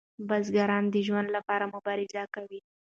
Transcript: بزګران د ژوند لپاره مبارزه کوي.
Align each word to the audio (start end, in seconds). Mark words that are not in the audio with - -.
بزګران 0.27 0.83
د 0.93 0.95
ژوند 1.07 1.27
لپاره 1.35 1.71
مبارزه 1.73 2.23
کوي. 2.35 2.59